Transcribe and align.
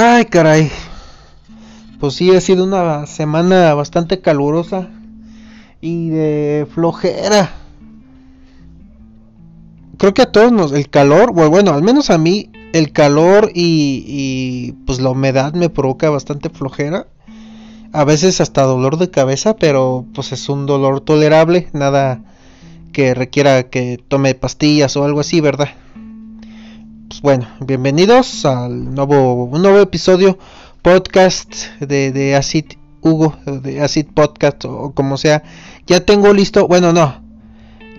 Ay, 0.00 0.26
caray. 0.26 0.70
Pues 1.98 2.14
sí, 2.14 2.30
ha 2.30 2.40
sido 2.40 2.62
una 2.62 3.04
semana 3.06 3.74
bastante 3.74 4.20
calurosa 4.20 4.86
y 5.80 6.10
de 6.10 6.68
flojera. 6.72 7.50
Creo 9.96 10.14
que 10.14 10.22
a 10.22 10.30
todos 10.30 10.52
nos 10.52 10.70
el 10.70 10.88
calor, 10.88 11.32
bueno, 11.32 11.72
al 11.72 11.82
menos 11.82 12.10
a 12.10 12.18
mí 12.18 12.48
el 12.72 12.92
calor 12.92 13.50
y, 13.52 14.04
y 14.06 14.72
pues 14.86 15.00
la 15.00 15.10
humedad 15.10 15.54
me 15.54 15.68
provoca 15.68 16.10
bastante 16.10 16.48
flojera. 16.48 17.08
A 17.92 18.04
veces 18.04 18.40
hasta 18.40 18.62
dolor 18.62 18.98
de 18.98 19.10
cabeza, 19.10 19.56
pero 19.56 20.06
pues 20.14 20.30
es 20.30 20.48
un 20.48 20.66
dolor 20.66 21.00
tolerable, 21.00 21.70
nada 21.72 22.20
que 22.92 23.14
requiera 23.14 23.64
que 23.64 23.98
tome 24.06 24.36
pastillas 24.36 24.96
o 24.96 25.02
algo 25.02 25.18
así, 25.18 25.40
¿verdad? 25.40 25.70
Pues 27.08 27.22
bueno, 27.22 27.48
bienvenidos 27.60 28.44
al 28.44 28.94
nuevo, 28.94 29.44
un 29.44 29.62
nuevo 29.62 29.80
episodio 29.80 30.38
podcast 30.82 31.54
de, 31.80 32.36
Acid 32.36 32.66
Hugo, 33.00 33.34
de 33.46 33.80
Acid 33.80 34.08
Podcast 34.12 34.66
o 34.66 34.92
como 34.92 35.16
sea. 35.16 35.42
Ya 35.86 36.00
tengo 36.00 36.34
listo, 36.34 36.68
bueno, 36.68 36.92
no, 36.92 37.22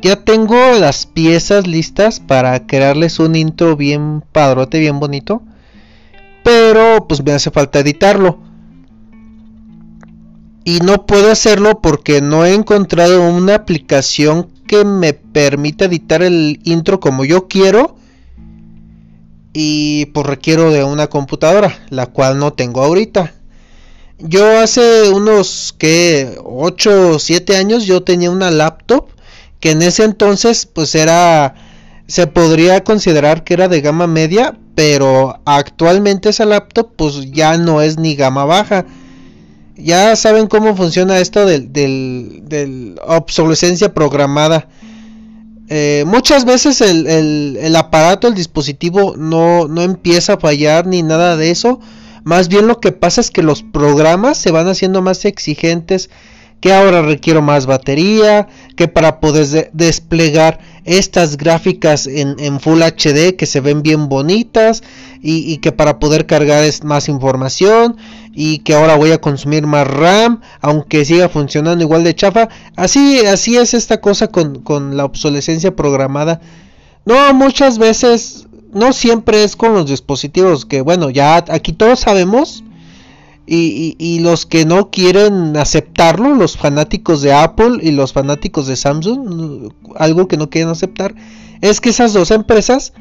ya 0.03 0.23
tengo 0.23 0.55
las 0.80 1.08
piezas 1.08 1.66
listas 1.66 2.20
para 2.20 2.67
crearles 2.67 3.20
un 3.20 3.36
intro 3.36 3.76
bien 3.76 4.23
padrote, 4.31 4.80
bien 4.80 5.00
bonito. 5.00 5.41
Pero 6.44 7.08
pues 7.08 7.23
me 7.26 7.31
hace 7.31 7.50
falta 7.50 7.80
editarlo. 7.80 8.38
Y 10.64 10.81
no 10.81 11.08
puedo 11.08 11.31
hacerlo 11.31 11.81
porque 11.81 12.22
no 12.22 12.45
he 12.45 12.53
encontrado 12.53 13.28
una 13.28 13.55
aplicación 13.55 14.50
que 14.67 14.86
me 14.86 15.14
permita 15.14 15.86
editar 15.86 16.22
el 16.22 16.59
intro 16.64 17.00
como 17.00 17.26
yo 17.26 17.48
quiero 17.48 17.98
y 19.62 20.06
pues 20.14 20.26
requiero 20.26 20.72
de 20.72 20.86
una 20.86 21.08
computadora, 21.08 21.78
la 21.90 22.06
cual 22.06 22.40
no 22.40 22.54
tengo 22.54 22.82
ahorita. 22.82 23.34
Yo 24.18 24.58
hace 24.58 25.10
unos 25.10 25.76
que 25.78 26.40
8 26.46 27.10
o 27.10 27.20
7 27.20 27.58
años 27.58 27.84
yo 27.86 28.02
tenía 28.02 28.32
una 28.32 28.52
laptop 28.52 29.10
que 29.60 29.72
en 29.72 29.82
ese 29.82 30.06
entonces 30.06 30.66
pues 30.66 30.96
era 30.96 31.56
se 32.08 32.26
podría 32.26 32.86
considerar 32.86 33.44
que 33.44 33.54
era 33.54 33.68
de 33.68 33.82
gama 33.82 34.08
media, 34.08 34.58
pero 34.76 35.42
actualmente 35.44 36.30
esa 36.30 36.46
laptop 36.46 36.92
pues 36.96 37.30
ya 37.30 37.58
no 37.58 37.82
es 37.82 37.98
ni 37.98 38.16
gama 38.16 38.46
baja. 38.46 38.86
Ya 39.76 40.16
saben 40.16 40.48
cómo 40.48 40.74
funciona 40.78 41.20
esto 41.20 41.46
del, 41.46 41.74
del, 41.74 42.44
del 42.46 42.98
obsolescencia 43.06 43.94
programada 43.94 44.70
eh, 45.70 46.03
muchas 46.08 46.45
veces 46.45 46.81
el, 46.81 47.75
aparato, 47.75 48.28
el 48.28 48.34
dispositivo 48.34 49.16
no, 49.17 49.67
no 49.67 49.84
empieza 49.84 50.34
a 50.34 50.39
fallar 50.39 50.88
ni 50.88 51.03
nada 51.03 51.38
de 51.38 51.52
eso. 51.52 51.80
Más 52.23 52.50
bien 52.50 52.67
lo 52.67 52.80
que 52.80 52.92
pasa 52.92 53.22
es 53.22 53.31
que 53.31 53.44
los 53.44 53.64
programas 53.64 54.38
se 54.38 54.52
van 54.52 54.67
haciendo 54.67 55.02
más 55.02 55.25
exigentes 55.25 56.09
que 56.62 56.74
ahora 56.74 57.02
requiero 57.02 57.42
más 57.42 57.66
batería, 57.66 58.48
que 58.76 58.88
para 58.88 59.20
poder 59.20 59.70
desplegar 59.74 60.60
estas 60.86 61.38
gráficas 61.38 62.08
en, 62.08 62.60
Full 62.60 62.82
HD 62.82 63.36
que 63.36 63.46
se 63.46 63.62
ven 63.62 63.84
bien 63.84 64.10
bonitas 64.10 64.84
y, 65.22 65.58
que 65.58 65.72
para 65.72 66.00
poder 66.00 66.26
cargar 66.26 66.64
es 66.64 66.84
más 66.84 67.08
información 67.10 67.98
y 68.34 68.60
que 68.60 68.74
ahora 68.74 68.96
voy 68.96 69.12
a 69.12 69.22
consumir 69.22 69.68
más 69.68 69.88
RAM 69.88 70.42
aunque 70.62 71.06
siga 71.06 71.30
funcionando 71.30 71.84
igual 71.84 72.04
de 72.04 72.16
chafa. 72.16 72.50
Así, 72.76 73.20
así 73.26 73.58
es 73.58 73.74
esta 73.74 74.02
cosa 74.02 74.28
con, 74.28 74.62
con 74.62 74.98
la 74.98 75.06
obsolescencia 75.06 75.76
programada. 75.76 76.42
No, 77.06 77.34
muchas 77.34 77.78
veces, 77.78 78.48
no 78.74 78.92
siempre 78.92 79.44
es 79.44 79.56
con 79.56 79.74
los 79.74 79.88
dispositivos 79.88 80.66
que 80.66 80.82
bueno, 80.82 81.10
ya 81.10 81.38
aquí 81.50 81.72
todos 81.72 82.00
sabemos 82.00 82.64
y, 83.52 84.20
los 84.20 84.46
que 84.46 84.66
no 84.66 84.92
quieren 84.92 85.58
aceptarlo, 85.58 86.36
los 86.36 86.56
fanáticos 86.56 87.22
de 87.22 87.34
Apple 87.34 87.80
y 87.82 87.92
los 87.92 88.14
fanáticos 88.14 88.68
de 88.68 88.76
Samsung, 88.76 89.74
algo 89.96 90.28
que 90.28 90.38
no 90.38 90.50
quieren 90.50 90.70
aceptar, 90.70 91.16
es 91.62 91.82
que 91.82 91.90
esas 91.90 92.14
dos 92.14 92.30
empresas 92.30 92.94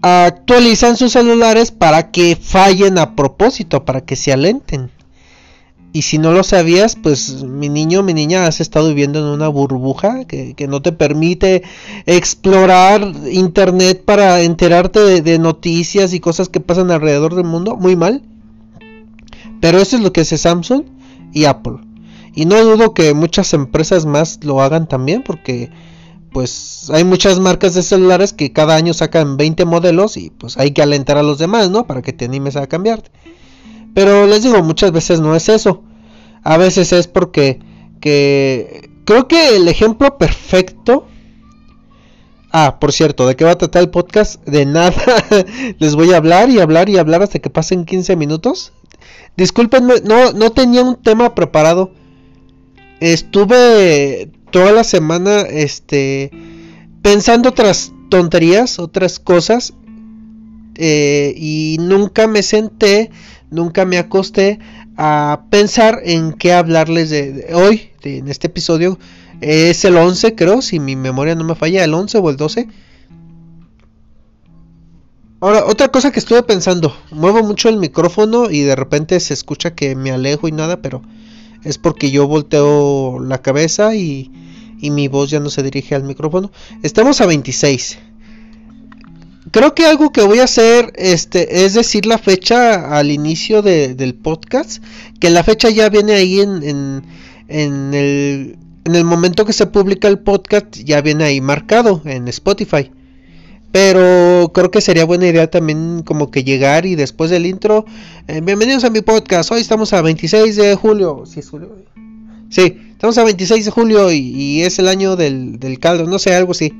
actualizan 0.00 0.96
sus 0.96 1.12
celulares 1.12 1.72
para 1.72 2.10
que 2.10 2.36
fallen 2.36 2.98
a 2.98 3.14
propósito, 3.14 3.84
para 3.84 4.00
que 4.00 4.16
se 4.16 4.32
alenten. 4.32 4.90
Y 5.92 6.02
si 6.02 6.18
no 6.18 6.32
lo 6.32 6.44
sabías, 6.44 6.94
pues 6.94 7.42
mi 7.42 7.68
niño, 7.68 8.02
mi 8.02 8.14
niña, 8.14 8.46
has 8.46 8.60
estado 8.60 8.88
viviendo 8.88 9.18
en 9.18 9.24
una 9.26 9.48
burbuja 9.48 10.24
que, 10.24 10.54
no 10.68 10.80
te 10.80 10.92
permite 10.92 11.64
explorar 12.06 13.12
internet 13.30 14.04
para 14.04 14.40
enterarte 14.40 15.20
de 15.20 15.38
noticias 15.38 16.14
y 16.14 16.20
cosas 16.20 16.48
que 16.48 16.60
pasan 16.60 16.92
alrededor 16.92 17.34
del 17.34 17.44
mundo. 17.44 17.76
Muy 17.76 17.96
mal. 17.96 18.22
Pero 19.60 19.78
eso 19.78 19.96
es 19.96 20.02
lo 20.02 20.12
que 20.12 20.22
hace 20.22 20.38
Samsung 20.38 20.84
y 21.32 21.44
Apple. 21.44 21.78
Y 22.34 22.46
no 22.46 22.62
dudo 22.64 22.94
que 22.94 23.14
muchas 23.14 23.52
empresas 23.54 24.06
más 24.06 24.40
lo 24.42 24.62
hagan 24.62 24.88
también 24.88 25.22
porque 25.22 25.70
pues 26.32 26.90
hay 26.94 27.04
muchas 27.04 27.40
marcas 27.40 27.74
de 27.74 27.82
celulares 27.82 28.32
que 28.32 28.52
cada 28.52 28.76
año 28.76 28.94
sacan 28.94 29.36
20 29.36 29.64
modelos 29.64 30.16
y 30.16 30.30
pues 30.30 30.56
hay 30.58 30.70
que 30.70 30.82
alentar 30.82 31.18
a 31.18 31.24
los 31.24 31.38
demás, 31.38 31.70
¿no? 31.70 31.86
Para 31.86 32.02
que 32.02 32.12
te 32.12 32.24
animes 32.24 32.56
a 32.56 32.68
cambiarte. 32.68 33.10
Pero 33.94 34.26
les 34.26 34.44
digo, 34.44 34.62
muchas 34.62 34.92
veces 34.92 35.20
no 35.20 35.34
es 35.34 35.48
eso. 35.48 35.82
A 36.44 36.56
veces 36.56 36.92
es 36.92 37.08
porque 37.08 37.58
que 38.00 38.90
creo 39.04 39.26
que 39.26 39.56
el 39.56 39.66
ejemplo 39.68 40.16
perfecto 40.16 41.06
Ah, 42.52 42.78
por 42.80 42.92
cierto, 42.92 43.26
¿de 43.26 43.36
qué 43.36 43.44
va 43.44 43.52
a 43.52 43.58
tratar 43.58 43.82
el 43.82 43.90
podcast? 43.90 44.44
De 44.44 44.66
nada. 44.66 44.92
Les 45.78 45.94
voy 45.94 46.12
a 46.12 46.16
hablar 46.16 46.50
y 46.50 46.58
hablar 46.58 46.88
y 46.88 46.98
hablar 46.98 47.22
hasta 47.22 47.38
que 47.38 47.48
pasen 47.48 47.84
15 47.84 48.16
minutos. 48.16 48.72
Disculpenme, 49.36 49.94
no, 50.04 50.32
no 50.32 50.50
tenía 50.50 50.82
un 50.82 50.96
tema 50.96 51.34
preparado. 51.34 51.92
Estuve 53.00 54.30
toda 54.50 54.72
la 54.72 54.84
semana 54.84 55.40
este, 55.42 56.30
pensando 57.02 57.50
otras 57.50 57.92
tonterías, 58.10 58.78
otras 58.78 59.18
cosas. 59.18 59.72
Eh, 60.76 61.34
y 61.36 61.76
nunca 61.80 62.26
me 62.26 62.42
senté, 62.42 63.10
nunca 63.50 63.84
me 63.84 63.98
acosté 63.98 64.58
a 64.96 65.44
pensar 65.50 66.00
en 66.04 66.32
qué 66.32 66.52
hablarles 66.52 67.10
de, 67.10 67.48
hoy, 67.54 67.90
en 68.02 68.28
este 68.28 68.48
episodio. 68.48 68.98
Es 69.40 69.84
el 69.84 69.96
11, 69.96 70.34
creo, 70.34 70.60
si 70.60 70.80
mi 70.80 70.96
memoria 70.96 71.34
no 71.34 71.44
me 71.44 71.54
falla, 71.54 71.84
el 71.84 71.94
11 71.94 72.18
o 72.18 72.30
el 72.30 72.36
12 72.36 72.68
Ahora, 75.42 75.64
otra 75.64 75.88
cosa 75.88 76.12
que 76.12 76.18
estuve 76.18 76.42
pensando, 76.42 76.94
muevo 77.10 77.42
mucho 77.42 77.70
el 77.70 77.78
micrófono 77.78 78.50
y 78.50 78.60
de 78.60 78.76
repente 78.76 79.18
se 79.20 79.32
escucha 79.32 79.74
que 79.74 79.96
me 79.96 80.10
alejo 80.10 80.48
y 80.48 80.52
nada, 80.52 80.82
pero 80.82 81.00
es 81.64 81.78
porque 81.78 82.10
yo 82.10 82.26
volteo 82.26 83.18
la 83.20 83.38
cabeza 83.40 83.94
y, 83.94 84.30
mi 84.82 85.08
voz 85.08 85.30
ya 85.30 85.40
no 85.40 85.48
se 85.48 85.62
dirige 85.62 85.94
al 85.94 86.04
micrófono. 86.04 86.50
Estamos 86.82 87.22
a 87.22 87.26
26. 87.26 87.98
Creo 89.50 89.74
que 89.74 89.86
algo 89.86 90.12
que 90.12 90.22
voy 90.22 90.40
a 90.40 90.44
hacer 90.44 90.92
este, 90.96 91.64
es 91.64 91.72
decir 91.72 92.04
la 92.04 92.18
fecha 92.18 92.98
al 92.98 93.10
inicio 93.10 93.62
del 93.62 94.14
podcast, 94.14 94.82
que 95.20 95.30
la 95.30 95.42
fecha 95.42 95.70
ya 95.70 95.88
viene 95.88 96.12
ahí 96.12 96.40
en, 96.40 96.62
en, 96.62 97.02
en, 97.48 97.94
el, 97.94 98.58
en 98.84 98.94
el 98.94 99.04
momento 99.04 99.46
que 99.46 99.54
se 99.54 99.66
publica 99.66 100.06
el 100.06 100.18
podcast, 100.18 100.76
ya 100.76 101.00
viene 101.00 101.24
ahí 101.24 101.40
marcado 101.40 102.02
en 102.04 102.28
Spotify. 102.28 102.90
Pero 103.72 104.50
creo 104.52 104.70
que 104.70 104.80
sería 104.80 105.04
buena 105.04 105.28
idea 105.28 105.48
también 105.48 106.02
como 106.02 106.30
que 106.30 106.42
llegar 106.42 106.86
y 106.86 106.96
después 106.96 107.30
del 107.30 107.46
intro, 107.46 107.84
eh, 108.26 108.40
bienvenidos 108.40 108.82
a 108.82 108.90
mi 108.90 109.00
podcast. 109.00 109.52
Hoy 109.52 109.60
estamos 109.60 109.92
a 109.92 110.02
26 110.02 110.56
de 110.56 110.74
julio. 110.74 111.22
¿Sí 111.24 111.38
es 111.38 111.48
julio? 111.48 111.76
Sí, 112.48 112.76
estamos 112.90 113.16
a 113.18 113.24
26 113.24 113.64
de 113.64 113.70
julio 113.70 114.10
y, 114.10 114.62
es 114.62 114.80
el 114.80 114.88
año 114.88 115.14
del, 115.14 115.60
del, 115.60 115.78
caldo, 115.78 116.06
no 116.06 116.18
sé, 116.18 116.34
algo 116.34 116.50
así. 116.50 116.72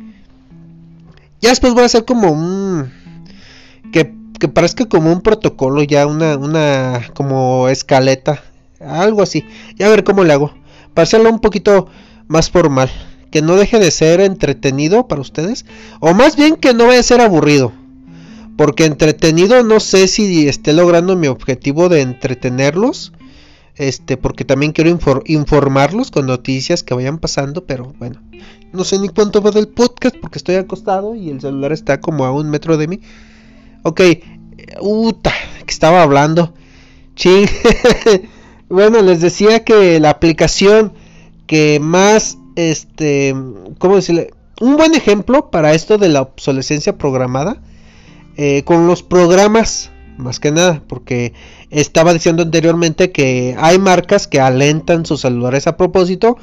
Ya 1.41 1.51
después 1.51 1.75
voy 1.75 1.85
a 1.85 1.87
hacer 1.87 2.05
como 2.05 2.33
un... 2.33 2.91
Que, 3.93 4.13
que 4.41 4.49
parezca 4.49 4.87
como 4.87 5.13
un 5.13 5.21
protocolo, 5.21 5.85
ya 5.85 6.09
una, 6.09 6.37
una 6.37 7.09
como 7.15 7.69
escaleta, 7.69 8.43
algo 8.81 9.23
así. 9.23 9.45
Ya 9.77 9.87
a 9.87 9.91
ver 9.91 10.03
cómo 10.03 10.25
le 10.25 10.33
hago. 10.33 10.53
Para 10.93 11.05
hacerlo 11.05 11.31
un 11.31 11.39
poquito 11.39 11.87
más 12.27 12.51
formal 12.51 12.91
que 13.31 13.43
no 13.43 13.57
deje 13.57 13.79
de 13.79 13.91
ser 13.91 14.21
entretenido 14.21 15.09
para 15.09 15.21
ustedes, 15.21 15.67
o 16.01 16.15
más 16.15 16.37
bien 16.37 16.57
que 16.57 16.75
no 16.75 16.87
vaya 16.87 17.01
a 17.01 17.05
ser 17.05 17.21
aburrido. 17.21 17.73
Porque 18.57 18.85
entretenido 18.85 19.63
no 19.63 19.81
sé 19.81 20.07
si 20.07 20.49
esté 20.49 20.73
logrando 20.73 21.17
mi 21.17 21.29
objetivo 21.29 21.89
de 21.89 22.03
entretenerlos. 22.03 23.13
Este, 23.77 24.19
porque 24.19 24.45
también 24.45 24.73
quiero 24.73 24.99
informarlos 25.25 26.11
con 26.11 26.27
noticias 26.27 26.83
que 26.83 26.93
vayan 26.93 27.19
pasando, 27.19 27.65
pero 27.65 27.95
bueno, 27.99 28.21
no 28.73 28.85
sé 28.85 28.99
ni 28.99 29.09
cuánto 29.09 29.41
va 29.41 29.53
del 29.53 29.69
podcast 29.69 30.17
porque 30.21 30.37
estoy 30.37 30.57
acostado 30.57 31.15
y 31.15 31.31
el 31.31 31.41
celular 31.41 31.73
está 31.73 32.01
como 32.01 32.27
a 32.27 32.33
un 32.33 32.51
metro 32.51 32.77
de 32.77 32.89
mí. 32.89 33.01
Ok, 33.83 34.03
uta, 34.81 35.33
que 35.65 35.73
estaba 35.73 36.03
hablando. 36.03 36.53
Ching. 37.17 37.49
bueno, 38.69 39.01
les 39.01 39.21
decía 39.21 39.65
que 39.65 39.99
la 39.99 40.11
aplicación 40.11 40.93
que 41.47 41.81
más 41.81 42.39
este, 42.69 43.35
¿cómo 43.79 43.97
decirle? 43.97 44.33
Un 44.61 44.77
buen 44.77 44.95
ejemplo 44.95 45.51
para 45.51 45.73
esto 45.73 45.97
de 45.97 46.11
la 46.11 46.21
obsolescencia 46.21 46.99
programada, 46.99 47.63
eh, 48.37 48.63
con 48.65 48.87
los 48.87 49.03
programas, 49.03 49.91
más 50.19 50.39
que 50.39 50.51
nada, 50.51 50.83
porque 50.87 51.33
estaba 51.71 52.13
diciendo 52.13 52.43
anteriormente 52.43 53.11
que 53.11 53.57
hay 53.59 53.79
marcas 53.79 54.27
que 54.27 54.41
alentan 54.41 55.07
sus 55.07 55.23
celulares 55.23 55.67
a 55.67 55.77
propósito 55.77 56.37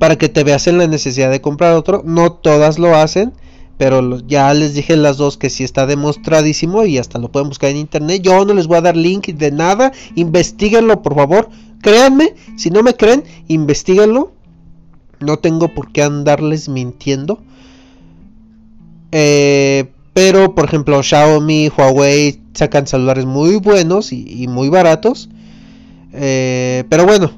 para 0.00 0.16
que 0.16 0.28
te 0.28 0.42
veas 0.42 0.66
en 0.66 0.78
la 0.78 0.86
necesidad 0.88 1.30
de 1.30 1.40
comprar 1.40 1.74
otro. 1.74 2.02
No 2.04 2.32
todas 2.32 2.78
lo 2.78 2.96
hacen, 2.96 3.32
pero 3.76 4.18
ya 4.26 4.52
les 4.52 4.74
dije 4.74 4.96
las 4.96 5.16
dos 5.16 5.36
que 5.36 5.48
sí 5.48 5.62
está 5.62 5.86
demostradísimo 5.86 6.84
y 6.84 6.98
hasta 6.98 7.18
lo 7.18 7.30
pueden 7.30 7.48
buscar 7.48 7.70
en 7.70 7.76
internet. 7.76 8.20
Yo 8.22 8.44
no 8.44 8.54
les 8.54 8.66
voy 8.66 8.78
a 8.78 8.82
dar 8.82 8.96
link 8.96 9.28
de 9.28 9.52
nada, 9.52 9.92
investiguenlo 10.16 11.02
por 11.02 11.14
favor. 11.14 11.50
Créanme, 11.80 12.34
si 12.56 12.70
no 12.70 12.82
me 12.82 12.94
creen, 12.94 13.24
investiguenlo. 13.48 14.32
No 15.20 15.38
tengo 15.38 15.68
por 15.68 15.92
qué 15.92 16.02
andarles 16.02 16.68
mintiendo. 16.68 17.40
Eh, 19.12 19.90
pero, 20.14 20.54
por 20.54 20.64
ejemplo, 20.64 21.02
Xiaomi, 21.02 21.68
Huawei 21.68 22.40
sacan 22.54 22.86
celulares 22.86 23.26
muy 23.26 23.56
buenos 23.56 24.12
y, 24.12 24.46
muy 24.48 24.68
baratos. 24.68 25.28
Eh, 26.12 26.84
pero 26.88 27.06
bueno. 27.06 27.32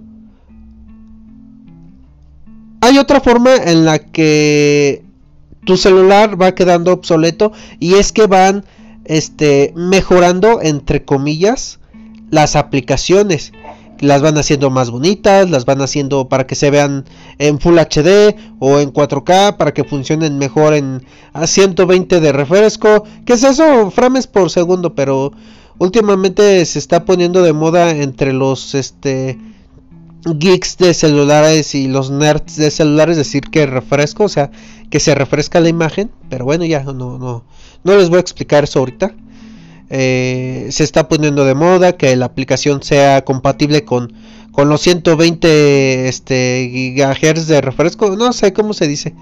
Hay 2.80 2.98
otra 2.98 3.20
forma 3.20 3.54
en 3.54 3.84
la 3.84 4.00
que 4.00 5.04
tu 5.64 5.76
celular 5.76 6.40
va 6.40 6.54
quedando 6.54 6.92
obsoleto 6.92 7.52
y 7.78 7.94
es 7.94 8.10
que 8.10 8.26
van 8.26 8.64
este, 9.04 9.72
mejorando, 9.76 10.60
entre 10.60 11.04
comillas, 11.04 11.78
las 12.30 12.56
aplicaciones 12.56 13.52
las 14.02 14.20
van 14.20 14.36
haciendo 14.36 14.68
más 14.68 14.90
bonitas, 14.90 15.48
las 15.48 15.64
van 15.64 15.80
haciendo 15.80 16.28
para 16.28 16.44
que 16.44 16.56
se 16.56 16.70
vean 16.70 17.04
en 17.38 17.60
Full 17.60 17.78
HD 17.78 18.34
o 18.58 18.80
en 18.80 18.92
4K, 18.92 19.56
para 19.56 19.72
que 19.72 19.84
funcionen 19.84 20.38
mejor 20.38 20.74
en 20.74 21.04
a 21.32 21.46
120 21.46 22.20
de 22.20 22.32
refresco. 22.32 23.04
¿Qué 23.24 23.34
es 23.34 23.44
eso? 23.44 23.92
Frames 23.92 24.26
por 24.26 24.50
segundo, 24.50 24.96
pero 24.96 25.32
últimamente 25.78 26.64
se 26.64 26.80
está 26.80 27.04
poniendo 27.04 27.42
de 27.42 27.52
moda 27.52 27.90
entre 27.90 28.32
los 28.32 28.74
este 28.74 29.38
geeks 30.24 30.78
de 30.78 30.94
celulares 30.94 31.76
y 31.76 31.86
los 31.86 32.10
nerds 32.10 32.56
de 32.56 32.72
celulares 32.72 33.16
decir 33.16 33.42
que 33.50 33.66
refresco, 33.66 34.24
o 34.24 34.28
sea, 34.28 34.50
que 34.90 34.98
se 34.98 35.14
refresca 35.14 35.60
la 35.60 35.68
imagen, 35.68 36.10
pero 36.28 36.44
bueno, 36.44 36.64
ya 36.64 36.82
no 36.82 36.92
no 36.92 37.44
no 37.84 37.96
les 37.96 38.08
voy 38.08 38.16
a 38.16 38.20
explicar 38.20 38.64
eso 38.64 38.80
ahorita. 38.80 39.14
Eh, 39.94 40.68
se 40.70 40.84
está 40.84 41.06
poniendo 41.06 41.44
de 41.44 41.54
moda 41.54 41.98
que 41.98 42.16
la 42.16 42.24
aplicación 42.24 42.82
sea 42.82 43.26
compatible 43.26 43.84
con, 43.84 44.14
con 44.50 44.70
los 44.70 44.80
120 44.80 46.08
este, 46.08 46.70
gigahertz 46.72 47.46
de 47.46 47.60
refresco, 47.60 48.16
no 48.16 48.32
sé 48.32 48.54
cómo 48.54 48.72
se 48.72 48.88
dice. 48.88 49.14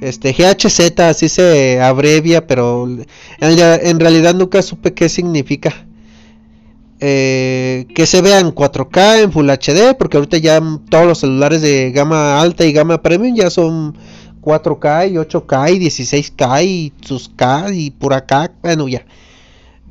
Este 0.00 0.32
GHZ 0.32 0.98
así 1.00 1.28
se 1.28 1.82
abrevia, 1.82 2.46
pero 2.46 2.88
en, 3.38 4.00
realidad 4.00 4.34
nunca 4.34 4.62
supe 4.62 4.94
qué 4.94 5.10
significa. 5.10 5.74
Eh, 7.00 7.86
que 7.94 8.06
se 8.06 8.22
vea 8.22 8.40
en 8.40 8.54
4K, 8.54 9.24
en 9.24 9.30
Full 9.30 9.50
HD, 9.50 9.94
porque 9.98 10.16
ahorita 10.16 10.38
ya 10.38 10.62
todos 10.88 11.06
los 11.06 11.18
celulares 11.18 11.60
de 11.60 11.92
gama 11.92 12.40
alta 12.40 12.64
y 12.64 12.72
gama 12.72 13.02
premium 13.02 13.36
ya 13.36 13.50
son 13.50 13.94
4K 14.40 15.10
y 15.10 15.14
8K 15.16 15.74
y 15.74 15.78
16K 15.80 16.64
y 16.64 16.92
sus 17.02 17.28
K 17.28 17.66
y 17.74 17.90
por 17.90 18.14
acá, 18.14 18.52
bueno 18.62 18.88
ya 18.88 19.04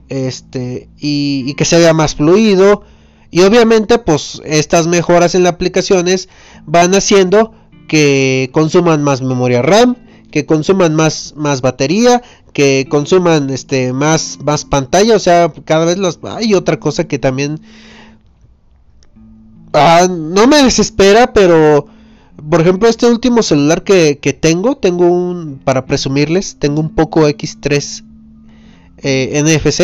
este 0.09 0.89
y, 1.00 1.54
que 1.56 1.65
se 1.65 1.80
vea 1.80 1.94
más 1.94 2.15
fluido. 2.15 2.83
Y 3.30 3.42
obviamente 3.42 4.00
pues 4.00 4.42
estas 4.45 4.88
mejoras 4.88 5.36
en 5.36 5.44
las 5.44 5.54
aplicaciones 5.54 6.30
van 6.65 6.95
haciendo 6.95 7.54
que 7.88 8.50
consuman 8.54 9.04
más 9.04 9.21
memoria 9.21 9.62
RAM 9.62 9.95
que 10.31 10.45
consuman 10.45 10.94
más 10.94 11.33
más 11.38 11.62
batería 11.62 12.21
que 12.54 12.86
consuman 12.89 13.50
este 13.50 13.92
más 13.94 14.39
más 14.44 14.65
pantalla. 14.65 15.15
O 15.15 15.19
sea 15.19 15.51
cada 15.65 15.86
vez 15.86 15.98
las 15.98 16.19
hay 16.24 16.54
otra 16.54 16.80
cosa 16.80 17.07
que 17.07 17.19
también 17.19 17.59
ah, 19.74 20.07
no 20.09 20.48
me 20.48 20.63
desespera 20.63 21.33
pero 21.33 21.88
por 22.50 22.62
ejemplo 22.62 22.88
este 22.88 23.07
último 23.07 23.44
celular 23.44 23.83
que, 23.83 24.19
que 24.19 24.31
tengo 24.31 24.77
tengo 24.77 25.06
un 25.06 25.59
para 25.63 25.86
presumirles 25.86 26.57
tengo 26.59 26.80
un 26.80 26.95
poco 26.95 27.27
X3 27.27 28.06
eh, 28.98 29.42
NFC. 29.44 29.82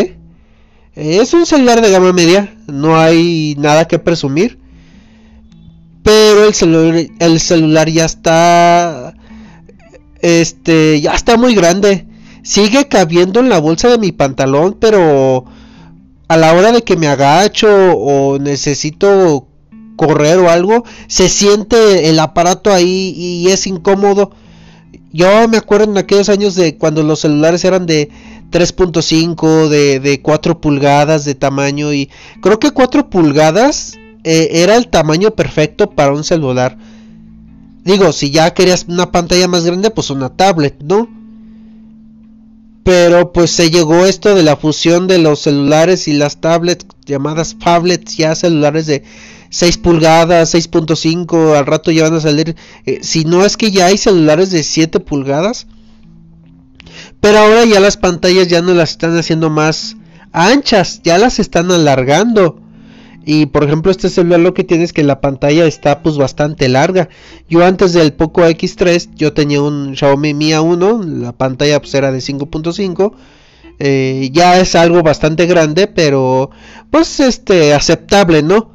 Eh, 0.96 1.18
es 1.22 1.34
un 1.34 1.46
celular 1.46 1.82
de 1.82 1.92
gama 1.92 2.14
media, 2.14 2.56
no 2.68 2.98
hay 2.98 3.56
nada 3.58 3.88
que 3.88 4.00
presumir. 4.00 4.60
Pero 6.04 6.46
el 6.46 7.12
el 7.20 7.40
celular 7.40 7.90
ya 7.90 8.06
está. 8.06 9.14
Este, 10.22 11.02
ya 11.02 11.14
está 11.14 11.38
muy 11.38 11.56
grande. 11.56 12.08
Sigue 12.44 12.88
cabiendo 12.88 13.40
en 13.40 13.50
la 13.50 13.60
bolsa 13.60 13.90
de 13.90 13.98
mi 13.98 14.12
pantalón, 14.12 14.78
pero 14.80 15.46
a 16.28 16.38
la 16.38 16.54
hora 16.54 16.72
de 16.72 16.82
que 16.82 16.98
me 16.98 17.08
agacho 17.08 17.70
o 17.94 18.40
necesito 18.40 19.48
correr 19.96 20.40
o 20.40 20.50
algo, 20.50 20.84
se 21.08 21.30
siente 21.30 22.10
el 22.10 22.20
aparato 22.20 22.72
ahí 22.72 23.14
y 23.16 23.50
es 23.50 23.68
incómodo. 23.68 24.32
Yo 25.12 25.48
me 25.48 25.58
acuerdo 25.58 25.92
en 25.92 25.98
aquellos 25.98 26.30
años 26.30 26.56
de 26.56 26.78
cuando 26.78 27.04
los 27.04 27.20
celulares 27.20 27.64
eran 27.66 27.86
de 27.86 28.10
3.5, 28.54 29.68
de, 29.68 30.00
de 30.00 30.22
4 30.22 30.62
pulgadas 30.62 31.26
de 31.26 31.36
tamaño 31.36 31.92
y 31.94 32.10
creo 32.42 32.60
que 32.60 32.72
4 32.72 33.10
pulgadas 33.10 33.98
eh, 34.24 34.50
era 34.64 34.78
el 34.78 34.88
tamaño 34.88 35.32
perfecto 35.32 35.90
para 35.90 36.14
un 36.14 36.24
celular. 36.24 36.78
Digo, 37.84 38.14
si 38.14 38.32
ya 38.32 38.54
querías 38.54 38.86
una 38.88 39.12
pantalla 39.12 39.48
más 39.48 39.66
grande, 39.66 39.90
pues 39.90 40.10
una 40.10 40.30
tablet, 40.30 40.82
¿no? 40.82 41.10
Pero 42.84 43.34
pues 43.34 43.52
se 43.52 43.70
llegó 43.70 44.06
esto 44.06 44.36
de 44.36 44.44
la 44.44 44.56
fusión 44.56 45.08
de 45.08 45.18
los 45.18 45.40
celulares 45.40 46.08
y 46.08 46.14
las 46.14 46.40
tablets 46.40 46.86
llamadas 47.06 47.58
tablets, 47.60 48.18
ya 48.18 48.36
celulares 48.36 48.86
de 48.86 49.04
6 49.50 49.78
pulgadas, 49.78 50.54
6.5, 50.54 51.56
al 51.56 51.66
rato 51.66 51.92
ya 51.92 52.04
van 52.04 52.16
a 52.16 52.22
salir, 52.22 52.56
eh, 52.86 53.00
si 53.02 53.26
no 53.26 53.46
es 53.46 53.58
que 53.58 53.72
ya 53.72 53.88
hay 53.88 53.98
celulares 53.98 54.52
de 54.52 54.64
7 54.64 55.00
pulgadas, 55.00 55.68
pero 57.24 57.40
ahora 57.40 57.64
ya 57.64 57.80
las 57.80 57.96
pantallas 57.96 58.50
ya 58.50 58.62
no 58.62 58.74
las 58.74 58.92
están 58.92 59.16
haciendo 59.18 59.50
más 59.50 59.96
anchas, 60.34 61.00
ya 61.06 61.18
las 61.18 61.40
están 61.40 61.72
alargando. 61.72 62.60
Y 63.24 63.46
por 63.46 63.64
ejemplo, 63.64 63.92
este 63.92 64.10
celular 64.10 64.42
lo 64.42 64.54
que 64.54 64.66
tiene 64.66 64.84
es 64.84 64.92
que 64.92 65.04
la 65.04 65.22
pantalla 65.22 65.66
está 65.66 66.04
pues 66.04 66.18
bastante 66.18 66.68
larga. 66.68 67.08
Yo 67.48 67.64
antes 67.64 67.94
del 67.94 68.12
Poco 68.12 68.42
X3 68.42 69.12
yo 69.16 69.32
tenía 69.32 69.62
un 69.62 69.96
Xiaomi 69.96 70.34
Mi 70.34 70.50
A1, 70.50 71.22
la 71.22 71.32
pantalla 71.32 71.80
pues 71.80 71.94
era 71.94 72.12
de 72.12 72.20
5.5. 72.20 73.14
Eh, 73.80 74.30
ya 74.34 74.60
es 74.60 74.76
algo 74.76 75.02
bastante 75.02 75.46
grande, 75.46 75.88
pero 75.88 76.50
pues 76.92 77.22
este 77.22 77.74
aceptable, 77.74 78.44
¿no? 78.44 78.74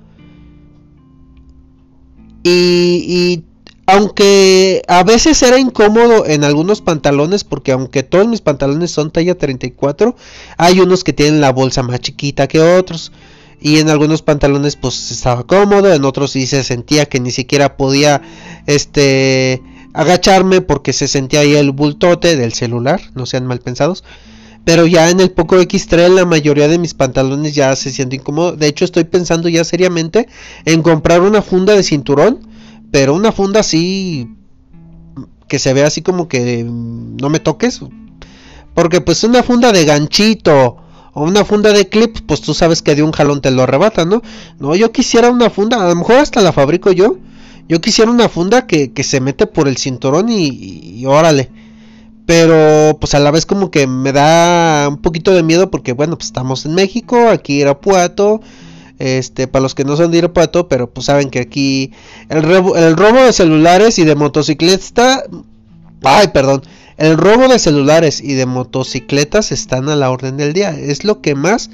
Y, 2.42 3.04
y 3.06 3.47
aunque 3.90 4.82
a 4.86 5.02
veces 5.02 5.42
era 5.42 5.58
incómodo 5.58 6.26
en 6.26 6.44
algunos 6.44 6.82
pantalones, 6.82 7.42
porque 7.42 7.72
aunque 7.72 8.02
todos 8.02 8.28
mis 8.28 8.42
pantalones 8.42 8.90
son 8.90 9.10
talla 9.10 9.34
34, 9.34 10.14
hay 10.58 10.80
unos 10.80 11.04
que 11.04 11.14
tienen 11.14 11.40
la 11.40 11.52
bolsa 11.52 11.82
más 11.82 12.00
chiquita 12.00 12.48
que 12.48 12.60
otros. 12.60 13.12
Y 13.62 13.78
en 13.78 13.88
algunos 13.88 14.20
pantalones 14.20 14.76
pues 14.76 15.10
estaba 15.10 15.44
cómodo, 15.44 15.90
en 15.90 16.04
otros 16.04 16.32
sí 16.32 16.46
se 16.46 16.64
sentía 16.64 17.06
que 17.06 17.18
ni 17.18 17.30
siquiera 17.30 17.78
podía 17.78 18.20
este 18.66 19.62
agacharme 19.94 20.60
porque 20.60 20.92
se 20.92 21.08
sentía 21.08 21.40
ahí 21.40 21.56
el 21.56 21.70
bultote 21.70 22.36
del 22.36 22.52
celular, 22.52 23.00
no 23.14 23.24
sean 23.24 23.46
mal 23.46 23.60
pensados. 23.60 24.04
Pero 24.66 24.86
ya 24.86 25.08
en 25.08 25.20
el 25.20 25.30
Poco 25.30 25.56
X3 25.56 26.10
la 26.10 26.26
mayoría 26.26 26.68
de 26.68 26.78
mis 26.78 26.92
pantalones 26.92 27.54
ya 27.54 27.74
se 27.74 27.90
sienten 27.90 28.20
incómodo. 28.20 28.52
De 28.52 28.66
hecho 28.66 28.84
estoy 28.84 29.04
pensando 29.04 29.48
ya 29.48 29.64
seriamente 29.64 30.28
en 30.66 30.82
comprar 30.82 31.22
una 31.22 31.40
funda 31.40 31.72
de 31.72 31.82
cinturón 31.82 32.47
pero 32.90 33.14
una 33.14 33.32
funda 33.32 33.60
así 33.60 34.28
que 35.48 35.58
se 35.58 35.72
ve 35.72 35.82
así 35.82 36.02
como 36.02 36.28
que 36.28 36.64
no 36.64 37.28
me 37.28 37.40
toques. 37.40 37.80
Porque 38.74 39.00
pues 39.00 39.24
una 39.24 39.42
funda 39.42 39.72
de 39.72 39.84
ganchito 39.84 40.76
o 41.14 41.24
una 41.24 41.44
funda 41.44 41.72
de 41.72 41.88
clip, 41.88 42.18
pues 42.26 42.40
tú 42.40 42.54
sabes 42.54 42.82
que 42.82 42.94
de 42.94 43.02
un 43.02 43.12
jalón 43.12 43.40
te 43.40 43.50
lo 43.50 43.62
arrebata, 43.62 44.04
¿no? 44.04 44.22
No, 44.60 44.76
yo 44.76 44.92
quisiera 44.92 45.30
una 45.30 45.50
funda, 45.50 45.84
a 45.84 45.88
lo 45.88 45.96
mejor 45.96 46.16
hasta 46.16 46.40
la 46.40 46.52
fabrico 46.52 46.92
yo. 46.92 47.16
Yo 47.68 47.80
quisiera 47.80 48.10
una 48.10 48.28
funda 48.28 48.66
que, 48.66 48.92
que 48.92 49.04
se 49.04 49.20
mete 49.20 49.46
por 49.46 49.68
el 49.68 49.76
cinturón 49.76 50.28
y, 50.30 50.48
y, 50.48 51.04
órale. 51.06 51.50
Pero 52.24 52.96
pues 53.00 53.14
a 53.14 53.18
la 53.18 53.30
vez 53.30 53.46
como 53.46 53.70
que 53.70 53.86
me 53.86 54.12
da 54.12 54.88
un 54.88 54.98
poquito 54.98 55.34
de 55.34 55.42
miedo 55.42 55.70
porque 55.70 55.92
bueno, 55.92 56.16
pues 56.16 56.26
estamos 56.26 56.64
en 56.66 56.74
México, 56.74 57.28
aquí 57.28 57.60
Irapuato 57.60 58.40
este, 58.98 59.46
para 59.46 59.62
los 59.62 59.74
que 59.74 59.84
no 59.84 59.96
son 59.96 60.10
de 60.10 60.18
Irapuato, 60.18 60.68
pero 60.68 60.90
pues 60.90 61.06
saben 61.06 61.30
que 61.30 61.38
aquí 61.38 61.92
el, 62.28 62.42
robo, 62.42 62.74
de 62.74 63.32
celulares 63.32 63.98
y 63.98 64.04
de 64.04 64.14
motocicletas, 64.14 65.24
ay, 66.02 66.28
perdón, 66.28 66.62
el 66.96 67.16
robo 67.16 67.48
de 67.48 67.58
celulares 67.58 68.20
y 68.20 68.34
de 68.34 68.46
motocicletas 68.46 69.52
están 69.52 69.88
a 69.88 69.96
la 69.96 70.10
orden 70.10 70.36
del 70.36 70.52
día. 70.52 70.70
Es 70.70 71.04
lo 71.04 71.20
que 71.20 71.36
más 71.36 71.70